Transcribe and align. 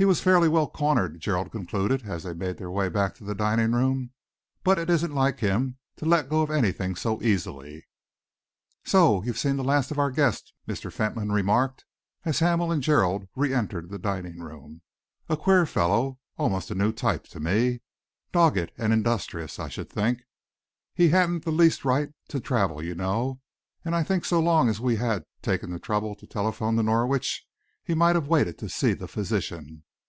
"He 0.00 0.04
was 0.04 0.20
fairly 0.20 0.48
well 0.48 0.68
cornered," 0.70 1.18
Gerald 1.18 1.50
concluded, 1.50 2.04
as 2.08 2.22
they 2.22 2.32
made 2.32 2.56
their 2.58 2.70
way 2.70 2.88
back 2.88 3.16
to 3.16 3.24
the 3.24 3.34
dining 3.34 3.72
room, 3.72 4.12
"but 4.62 4.78
it 4.78 4.88
isn't 4.88 5.12
like 5.12 5.40
him 5.40 5.76
to 5.96 6.06
let 6.06 6.28
go 6.28 6.40
of 6.42 6.52
anything 6.52 6.94
so 6.94 7.20
easily." 7.20 7.84
"So 8.84 9.24
you've 9.24 9.40
seen 9.40 9.56
the 9.56 9.64
last 9.64 9.90
of 9.90 9.98
our 9.98 10.12
guest," 10.12 10.52
Mr. 10.68 10.92
Fentolin 10.92 11.32
remarked, 11.32 11.84
as 12.24 12.38
Hamel 12.38 12.70
and 12.70 12.80
Gerald 12.80 13.26
re 13.34 13.52
entered 13.52 13.90
the 13.90 13.98
dining 13.98 14.38
room. 14.38 14.82
"A 15.28 15.36
queer 15.36 15.66
fellow 15.66 16.20
almost 16.36 16.70
a 16.70 16.76
new 16.76 16.92
type 16.92 17.24
to 17.30 17.40
me. 17.40 17.80
Dogged 18.30 18.70
and 18.78 18.92
industrious, 18.92 19.58
I 19.58 19.68
should 19.68 19.90
think. 19.90 20.22
He 20.94 21.08
hadn't 21.08 21.44
the 21.44 21.50
least 21.50 21.84
right 21.84 22.10
to 22.28 22.38
travel, 22.38 22.80
you 22.80 22.94
know, 22.94 23.40
and 23.84 23.96
I 23.96 24.04
think 24.04 24.24
so 24.24 24.38
long 24.38 24.68
as 24.68 24.78
we 24.78 24.94
had 24.94 25.24
taken 25.42 25.72
the 25.72 25.80
trouble 25.80 26.14
to 26.14 26.26
telephone 26.28 26.76
to 26.76 26.84
Norwich, 26.84 27.44
he 27.82 27.94
might 27.94 28.14
have 28.14 28.28
waited 28.28 28.58
to 28.58 28.68
see 28.68 28.92
the 28.92 29.08
physician. 29.08 29.82